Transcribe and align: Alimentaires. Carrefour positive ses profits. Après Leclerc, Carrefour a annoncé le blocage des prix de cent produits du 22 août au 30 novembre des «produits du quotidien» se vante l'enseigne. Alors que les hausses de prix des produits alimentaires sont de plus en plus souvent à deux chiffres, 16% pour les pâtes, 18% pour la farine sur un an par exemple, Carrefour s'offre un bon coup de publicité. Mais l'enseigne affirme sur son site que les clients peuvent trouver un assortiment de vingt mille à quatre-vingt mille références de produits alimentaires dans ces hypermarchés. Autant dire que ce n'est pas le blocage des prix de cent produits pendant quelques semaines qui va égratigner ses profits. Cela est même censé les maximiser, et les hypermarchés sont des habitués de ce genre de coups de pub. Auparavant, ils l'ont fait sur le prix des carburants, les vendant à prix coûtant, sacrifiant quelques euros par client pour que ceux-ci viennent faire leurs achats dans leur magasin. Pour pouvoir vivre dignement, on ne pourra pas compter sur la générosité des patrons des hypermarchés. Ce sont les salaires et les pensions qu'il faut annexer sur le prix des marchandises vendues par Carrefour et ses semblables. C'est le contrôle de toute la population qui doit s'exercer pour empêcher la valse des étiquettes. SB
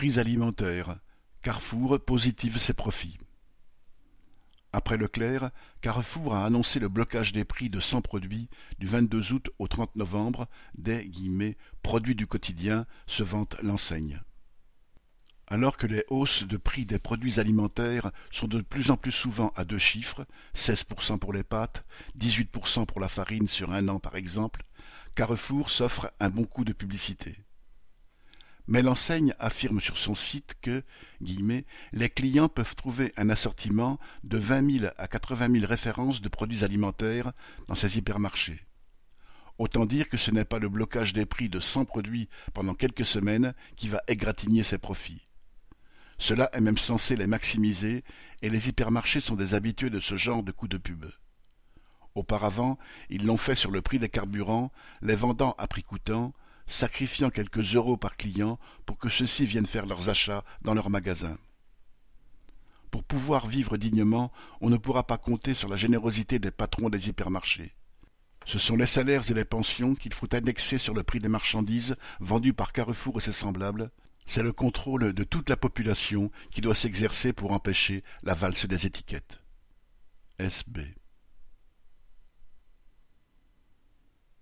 Alimentaires. 0.00 0.96
Carrefour 1.42 2.00
positive 2.00 2.58
ses 2.58 2.72
profits. 2.72 3.18
Après 4.72 4.96
Leclerc, 4.96 5.50
Carrefour 5.82 6.34
a 6.34 6.46
annoncé 6.46 6.78
le 6.78 6.88
blocage 6.88 7.32
des 7.32 7.44
prix 7.44 7.68
de 7.68 7.80
cent 7.80 8.00
produits 8.00 8.48
du 8.78 8.86
22 8.86 9.32
août 9.32 9.50
au 9.58 9.68
30 9.68 9.96
novembre 9.96 10.48
des 10.74 11.10
«produits 11.82 12.14
du 12.14 12.26
quotidien» 12.26 12.86
se 13.06 13.22
vante 13.22 13.56
l'enseigne. 13.62 14.22
Alors 15.48 15.76
que 15.76 15.86
les 15.86 16.04
hausses 16.08 16.44
de 16.44 16.56
prix 16.56 16.86
des 16.86 16.98
produits 16.98 17.38
alimentaires 17.38 18.10
sont 18.30 18.48
de 18.48 18.62
plus 18.62 18.90
en 18.90 18.96
plus 18.96 19.12
souvent 19.12 19.52
à 19.54 19.64
deux 19.64 19.78
chiffres, 19.78 20.24
16% 20.54 21.18
pour 21.18 21.34
les 21.34 21.42
pâtes, 21.42 21.84
18% 22.18 22.86
pour 22.86 23.00
la 23.00 23.08
farine 23.08 23.48
sur 23.48 23.72
un 23.72 23.88
an 23.88 23.98
par 23.98 24.16
exemple, 24.16 24.62
Carrefour 25.14 25.68
s'offre 25.68 26.10
un 26.20 26.30
bon 26.30 26.44
coup 26.44 26.64
de 26.64 26.72
publicité. 26.72 27.36
Mais 28.66 28.82
l'enseigne 28.82 29.34
affirme 29.38 29.80
sur 29.80 29.98
son 29.98 30.14
site 30.14 30.54
que 30.60 30.84
les 31.20 32.08
clients 32.08 32.48
peuvent 32.48 32.76
trouver 32.76 33.12
un 33.16 33.28
assortiment 33.28 33.98
de 34.22 34.38
vingt 34.38 34.62
mille 34.62 34.92
à 34.96 35.08
quatre-vingt 35.08 35.48
mille 35.48 35.66
références 35.66 36.20
de 36.20 36.28
produits 36.28 36.64
alimentaires 36.64 37.32
dans 37.66 37.74
ces 37.74 37.98
hypermarchés. 37.98 38.64
Autant 39.58 39.84
dire 39.84 40.08
que 40.08 40.16
ce 40.16 40.30
n'est 40.30 40.44
pas 40.44 40.58
le 40.58 40.68
blocage 40.68 41.12
des 41.12 41.26
prix 41.26 41.48
de 41.48 41.60
cent 41.60 41.84
produits 41.84 42.28
pendant 42.54 42.74
quelques 42.74 43.04
semaines 43.04 43.54
qui 43.76 43.88
va 43.88 44.02
égratigner 44.08 44.62
ses 44.62 44.78
profits. 44.78 45.26
Cela 46.16 46.48
est 46.52 46.60
même 46.60 46.78
censé 46.78 47.16
les 47.16 47.26
maximiser, 47.26 48.04
et 48.42 48.50
les 48.50 48.68
hypermarchés 48.68 49.20
sont 49.20 49.36
des 49.36 49.54
habitués 49.54 49.90
de 49.90 50.00
ce 50.00 50.16
genre 50.16 50.42
de 50.42 50.52
coups 50.52 50.70
de 50.70 50.78
pub. 50.78 51.06
Auparavant, 52.14 52.78
ils 53.08 53.26
l'ont 53.26 53.36
fait 53.36 53.54
sur 53.54 53.70
le 53.70 53.82
prix 53.82 53.98
des 53.98 54.08
carburants, 54.08 54.72
les 55.02 55.14
vendant 55.14 55.54
à 55.58 55.66
prix 55.66 55.82
coûtant, 55.82 56.32
sacrifiant 56.66 57.30
quelques 57.30 57.74
euros 57.74 57.96
par 57.96 58.16
client 58.16 58.58
pour 58.86 58.98
que 58.98 59.08
ceux-ci 59.08 59.46
viennent 59.46 59.66
faire 59.66 59.86
leurs 59.86 60.08
achats 60.08 60.44
dans 60.62 60.74
leur 60.74 60.90
magasin. 60.90 61.36
Pour 62.90 63.04
pouvoir 63.04 63.46
vivre 63.46 63.76
dignement, 63.76 64.32
on 64.60 64.68
ne 64.68 64.76
pourra 64.76 65.06
pas 65.06 65.18
compter 65.18 65.54
sur 65.54 65.68
la 65.68 65.76
générosité 65.76 66.38
des 66.38 66.50
patrons 66.50 66.88
des 66.88 67.08
hypermarchés. 67.08 67.74
Ce 68.46 68.58
sont 68.58 68.76
les 68.76 68.86
salaires 68.86 69.30
et 69.30 69.34
les 69.34 69.44
pensions 69.44 69.94
qu'il 69.94 70.14
faut 70.14 70.34
annexer 70.34 70.78
sur 70.78 70.94
le 70.94 71.02
prix 71.02 71.20
des 71.20 71.28
marchandises 71.28 71.96
vendues 72.18 72.54
par 72.54 72.72
Carrefour 72.72 73.18
et 73.18 73.20
ses 73.20 73.32
semblables. 73.32 73.90
C'est 74.26 74.42
le 74.42 74.52
contrôle 74.52 75.12
de 75.12 75.24
toute 75.24 75.48
la 75.50 75.56
population 75.56 76.30
qui 76.50 76.60
doit 76.60 76.74
s'exercer 76.74 77.32
pour 77.32 77.52
empêcher 77.52 78.02
la 78.22 78.34
valse 78.34 78.66
des 78.66 78.86
étiquettes. 78.86 79.40
SB 80.38 80.99